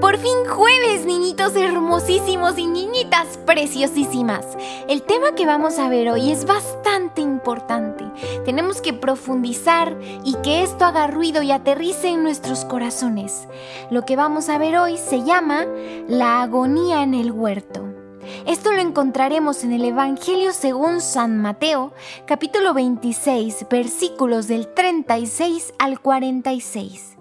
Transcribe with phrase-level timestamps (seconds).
[0.00, 4.46] Por fin jueves, niñitos hermosísimos y niñitas preciosísimas.
[4.88, 8.04] El tema que vamos a ver hoy es bastante importante.
[8.44, 13.48] Tenemos que profundizar y que esto haga ruido y aterrice en nuestros corazones.
[13.90, 15.66] Lo que vamos a ver hoy se llama
[16.06, 17.97] la agonía en el huerto.
[18.46, 21.92] Esto lo encontraremos en el Evangelio según San Mateo,
[22.26, 27.18] capítulo 26, versículos del 36 al 46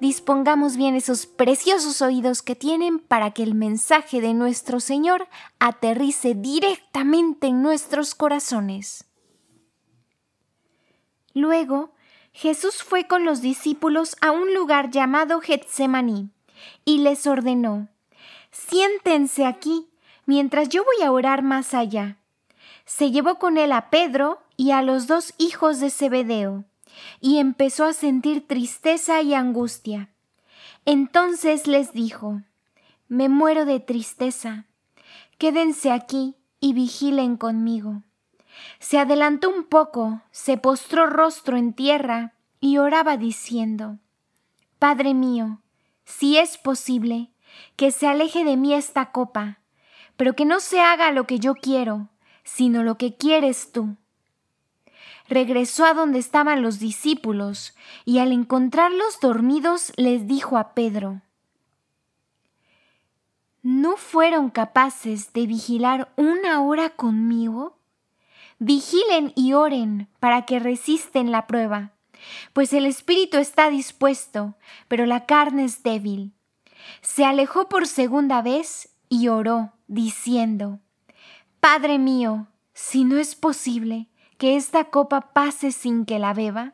[0.00, 6.34] dispongamos bien esos preciosos oídos que tienen para que el mensaje de nuestro Señor aterrice
[6.34, 9.04] directamente en nuestros corazones.
[11.34, 11.92] Luego,
[12.32, 16.30] Jesús fue con los discípulos a un lugar llamado Getsemaní
[16.84, 17.88] y les ordenó,
[18.50, 19.89] Siéntense aquí
[20.30, 22.16] mientras yo voy a orar más allá.
[22.84, 26.66] Se llevó con él a Pedro y a los dos hijos de Zebedeo
[27.20, 30.10] y empezó a sentir tristeza y angustia.
[30.84, 32.42] Entonces les dijo,
[33.08, 34.66] Me muero de tristeza.
[35.36, 38.04] Quédense aquí y vigilen conmigo.
[38.78, 43.98] Se adelantó un poco, se postró rostro en tierra y oraba diciendo,
[44.78, 45.58] Padre mío,
[46.04, 47.30] si es posible,
[47.74, 49.56] que se aleje de mí esta copa,
[50.20, 52.10] pero que no se haga lo que yo quiero,
[52.44, 53.96] sino lo que quieres tú
[55.30, 61.22] regresó a donde estaban los discípulos y al encontrarlos dormidos les dijo a Pedro,
[63.62, 67.78] ¿No fueron capaces de vigilar una hora conmigo?
[68.58, 71.92] Vigilen y oren para que resisten la prueba,
[72.52, 74.54] pues el espíritu está dispuesto,
[74.86, 76.34] pero la carne es débil.
[77.00, 80.78] Se alejó por segunda vez y oró, diciendo,
[81.58, 84.08] Padre mío, si no es posible,
[84.38, 86.72] que esta copa pase sin que la beba,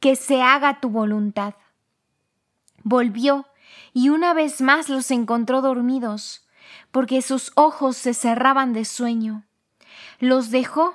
[0.00, 1.54] que se haga tu voluntad.
[2.82, 3.46] Volvió
[3.94, 6.46] y una vez más los encontró dormidos,
[6.90, 9.44] porque sus ojos se cerraban de sueño.
[10.18, 10.94] Los dejó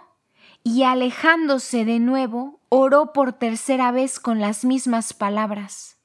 [0.62, 5.98] y alejándose de nuevo, oró por tercera vez con las mismas palabras.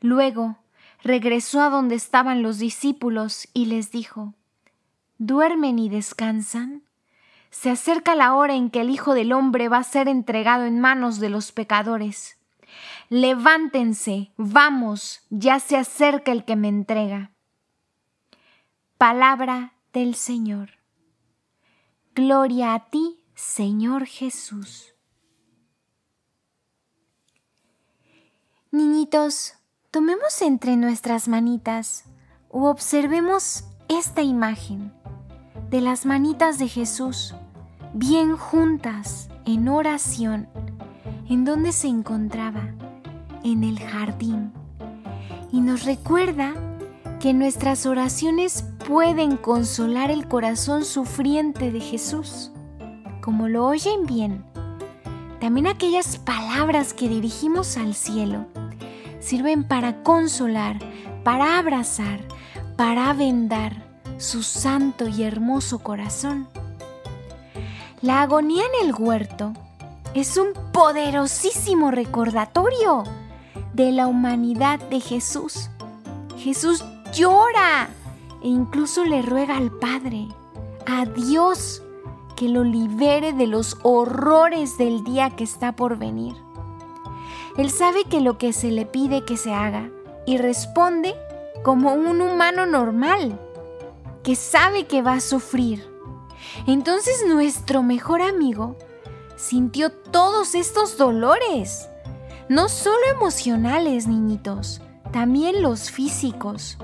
[0.00, 0.58] Luego
[1.02, 4.34] regresó a donde estaban los discípulos y les dijo,
[5.18, 6.84] ¿Duermen y descansan?
[7.50, 10.80] Se acerca la hora en que el Hijo del Hombre va a ser entregado en
[10.80, 12.38] manos de los pecadores.
[13.08, 17.32] Levántense, vamos, ya se acerca el que me entrega.
[18.98, 20.70] Palabra del Señor.
[22.14, 24.94] Gloria a ti, Señor Jesús.
[28.70, 29.54] Niñitos,
[29.90, 32.04] tomemos entre nuestras manitas
[32.50, 34.92] o observemos esta imagen
[35.70, 37.34] de las manitas de Jesús,
[37.94, 40.48] bien juntas en oración,
[41.28, 42.74] en donde se encontraba,
[43.44, 44.52] en el jardín.
[45.52, 46.52] Y nos recuerda
[47.18, 52.52] que nuestras oraciones pueden consolar el corazón sufriente de Jesús,
[53.22, 54.44] como lo oyen bien.
[55.40, 58.46] También aquellas palabras que dirigimos al cielo
[59.20, 60.78] sirven para consolar,
[61.24, 62.20] para abrazar,
[62.76, 63.84] para vendar
[64.18, 66.48] su santo y hermoso corazón.
[68.00, 69.52] La agonía en el huerto
[70.14, 73.04] es un poderosísimo recordatorio
[73.72, 75.70] de la humanidad de Jesús.
[76.36, 77.88] Jesús llora
[78.42, 80.28] e incluso le ruega al Padre,
[80.86, 81.82] a Dios,
[82.36, 86.36] que lo libere de los horrores del día que está por venir.
[87.58, 89.90] Él sabe que lo que se le pide que se haga
[90.26, 91.16] y responde
[91.64, 93.36] como un humano normal
[94.22, 95.84] que sabe que va a sufrir.
[96.68, 98.76] Entonces nuestro mejor amigo
[99.34, 101.88] sintió todos estos dolores,
[102.48, 104.80] no solo emocionales, niñitos,
[105.10, 106.78] también los físicos.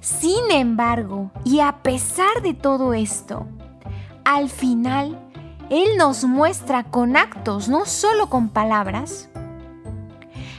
[0.00, 3.46] Sin embargo, y a pesar de todo esto,
[4.26, 5.18] al final,
[5.70, 9.30] Él nos muestra con actos, no solo con palabras,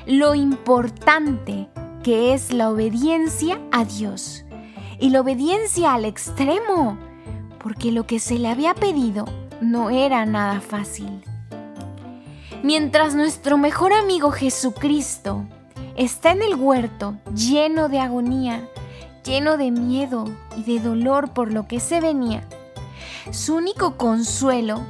[0.09, 1.69] lo importante
[2.01, 4.44] que es la obediencia a Dios
[5.00, 6.98] y la obediencia al extremo,
[7.62, 9.25] porque lo que se le había pedido
[9.62, 11.24] no era nada fácil.
[12.63, 15.44] Mientras nuestro mejor amigo Jesucristo
[15.95, 18.68] está en el huerto lleno de agonía,
[19.24, 20.25] lleno de miedo
[20.57, 22.44] y de dolor por lo que se venía,
[23.30, 24.81] su único consuelo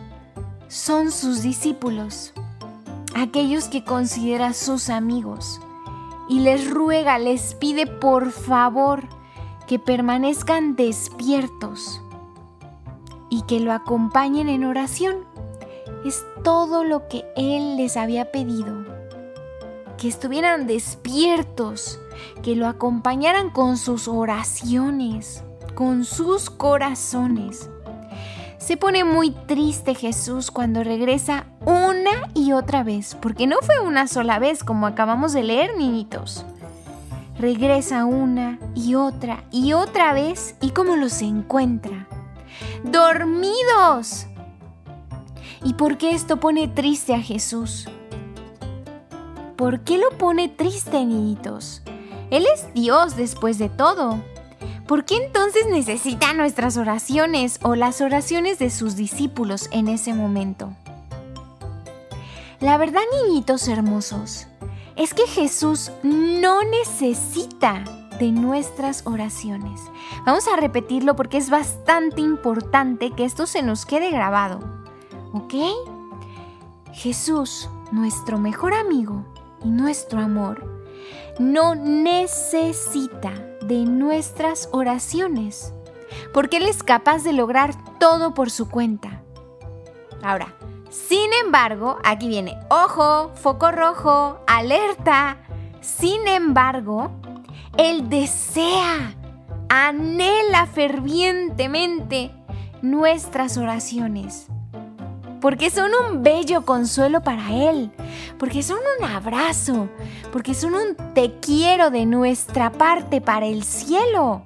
[0.70, 2.32] son sus discípulos,
[3.22, 5.62] aquellos que considera sus amigos,
[6.28, 9.04] y les ruega, les pide por favor
[9.68, 12.02] que permanezcan despiertos
[13.30, 15.18] y que lo acompañen en oración.
[16.06, 18.86] Es todo lo que Él les había pedido.
[19.98, 22.00] que estuvieran despiertos,
[22.42, 25.44] que lo acompañaran con sus oraciones,
[25.76, 27.70] con sus corazones.
[28.60, 34.08] Se pone muy triste Jesús cuando regresa una y otra vez, porque no fue una
[34.08, 36.46] sola vez como acabamos de leer, niñitos.
[37.38, 42.08] Regresa una y otra y otra vez y cómo los encuentra.
[42.84, 44.28] Dormidos.
[45.64, 47.88] ¿Y por qué esto pone triste a Jesús?
[49.56, 51.82] ¿Por qué lo pone triste, niñitos?
[52.32, 54.22] Él es Dios después de todo.
[54.88, 60.74] ¿Por qué entonces necesita nuestras oraciones o las oraciones de sus discípulos en ese momento?
[62.62, 64.48] La verdad, niñitos hermosos,
[64.98, 67.86] es que Jesús no necesita
[68.20, 69.80] de nuestras oraciones.
[70.26, 74.60] Vamos a repetirlo porque es bastante importante que esto se nos quede grabado.
[75.32, 75.54] ¿Ok?
[76.92, 79.24] Jesús, nuestro mejor amigo
[79.64, 80.82] y nuestro amor,
[81.40, 85.74] no necesita de nuestras oraciones,
[86.34, 89.24] porque Él es capaz de lograr todo por su cuenta.
[90.22, 90.54] Ahora,
[90.90, 95.38] sin embargo, aquí viene, ojo, foco rojo, alerta.
[95.82, 97.12] Sin embargo,
[97.78, 99.16] Él desea,
[99.70, 102.32] anhela fervientemente
[102.82, 104.48] nuestras oraciones
[105.40, 107.92] porque son un bello consuelo para Él,
[108.38, 109.90] porque son un abrazo,
[110.32, 114.42] porque son un te quiero de nuestra parte para el cielo.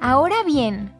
[0.00, 0.92] Ahora bien,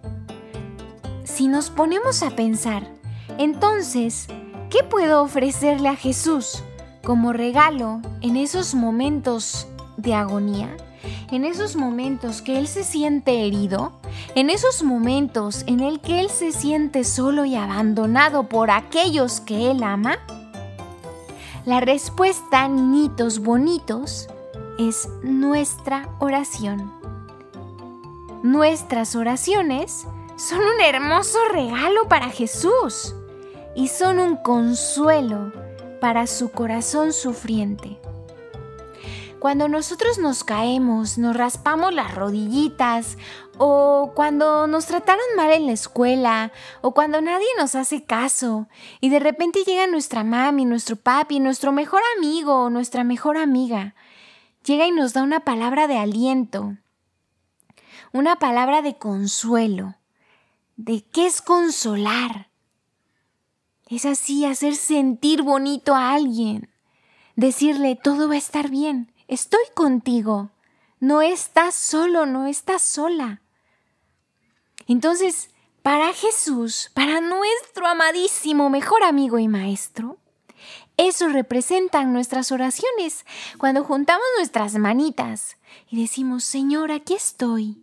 [1.25, 2.94] si nos ponemos a pensar,
[3.38, 4.28] entonces,
[4.70, 6.62] ¿qué puedo ofrecerle a Jesús
[7.02, 9.66] como regalo en esos momentos
[9.96, 10.76] de agonía?
[11.32, 13.92] En esos momentos que Él se siente herido,
[14.36, 19.70] en esos momentos en el que Él se siente solo y abandonado por aquellos que
[19.70, 20.19] Él ama,
[21.66, 24.28] la respuesta, niñitos bonitos,
[24.78, 26.92] es nuestra oración.
[28.42, 30.06] Nuestras oraciones
[30.37, 33.14] son un hermoso regalo para Jesús
[33.75, 35.53] y son un consuelo
[36.00, 37.99] para su corazón sufriente.
[39.38, 43.19] Cuando nosotros nos caemos, nos raspamos las rodillitas,
[43.59, 46.50] o cuando nos trataron mal en la escuela,
[46.81, 48.69] o cuando nadie nos hace caso,
[49.00, 53.94] y de repente llega nuestra mami, nuestro papi, nuestro mejor amigo o nuestra mejor amiga,
[54.65, 56.79] llega y nos da una palabra de aliento,
[58.12, 59.97] una palabra de consuelo.
[60.76, 62.49] ¿De qué es consolar?
[63.88, 66.70] Es así, hacer sentir bonito a alguien,
[67.36, 70.50] decirle todo va a estar bien Estoy contigo.
[71.00, 73.40] No estás solo, no estás sola.
[74.86, 75.50] Entonces,
[75.82, 80.19] para Jesús, para nuestro amadísimo mejor amigo y maestro,
[80.98, 83.25] eso representan nuestras oraciones
[83.58, 85.56] cuando juntamos nuestras manitas
[85.88, 87.82] y decimos, Señor, aquí estoy.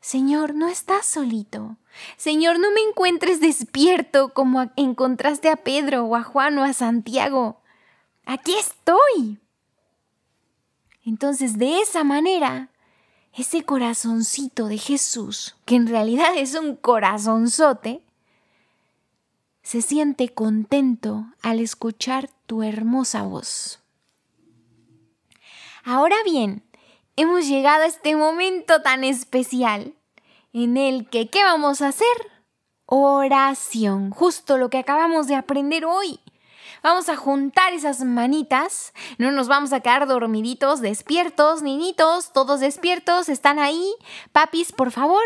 [0.00, 1.76] Señor, no estás solito.
[2.16, 7.60] Señor, no me encuentres despierto como encontraste a Pedro o a Juan o a Santiago.
[8.24, 9.38] Aquí estoy.
[11.04, 12.68] Entonces, de esa manera,
[13.34, 18.02] ese corazoncito de Jesús, que en realidad es un corazonzote,
[19.62, 23.80] se siente contento al escuchar tu hermosa voz.
[25.84, 26.62] Ahora bien,
[27.16, 29.94] hemos llegado a este momento tan especial
[30.52, 32.06] en el que, ¿qué vamos a hacer?
[32.86, 36.20] Oración, justo lo que acabamos de aprender hoy.
[36.82, 38.92] Vamos a juntar esas manitas.
[39.16, 43.94] No nos vamos a quedar dormiditos, despiertos, niñitos, todos despiertos, están ahí.
[44.32, 45.22] Papis, por favor,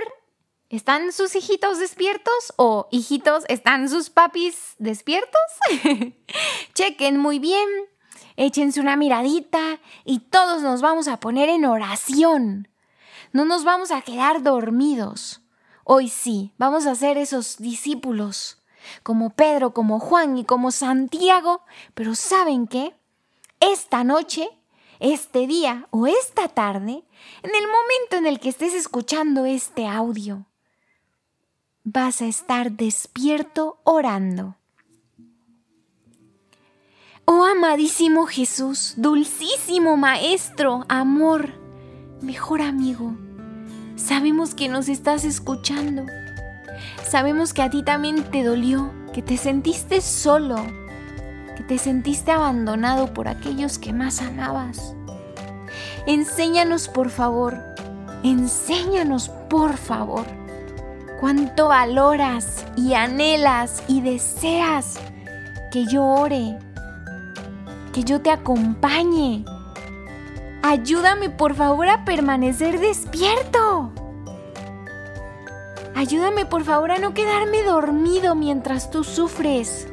[0.69, 2.53] ¿están sus hijitos despiertos?
[2.57, 5.41] ¿O hijitos, están sus papis despiertos?
[6.75, 7.69] Chequen muy bien.
[8.37, 12.69] Échense una miradita y todos nos vamos a poner en oración.
[13.37, 15.43] No nos vamos a quedar dormidos.
[15.85, 18.63] Hoy sí, vamos a ser esos discípulos
[19.03, 21.61] como Pedro, como Juan y como Santiago,
[21.93, 22.95] pero ¿saben qué?
[23.61, 24.49] Esta noche,
[25.01, 27.05] este día o esta tarde,
[27.43, 30.47] en el momento en el que estés escuchando este audio,
[31.85, 34.57] vas a estar despierto orando.
[37.27, 41.53] Oh amadísimo Jesús, dulcísimo Maestro, amor,
[42.23, 43.15] mejor amigo,
[43.97, 46.07] sabemos que nos estás escuchando
[47.09, 50.57] Sabemos que a ti también te dolió, que te sentiste solo,
[51.57, 54.95] que te sentiste abandonado por aquellos que más amabas.
[56.07, 57.63] Enséñanos por favor,
[58.25, 60.25] enséñanos por favor
[61.21, 64.99] cuánto valoras y anhelas y deseas
[65.71, 66.59] que yo ore,
[67.93, 69.45] que yo te acompañe.
[70.69, 73.93] Ayúdame por favor a permanecer despierto.
[75.95, 79.87] Ayúdame por favor a no quedarme dormido mientras tú sufres.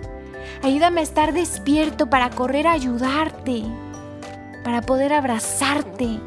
[0.63, 3.62] Ayúdame a estar despierto para correr a ayudarte,
[4.63, 6.20] para poder abrazarte,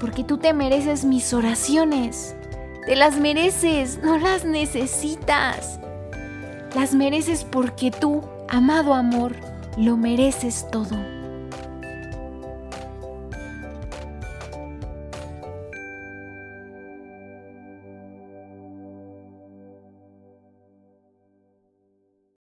[0.00, 2.34] porque tú te mereces mis oraciones.
[2.84, 5.78] Te las mereces, no las necesitas.
[6.74, 9.36] Las mereces porque tú, amado amor,
[9.76, 11.21] lo mereces todo.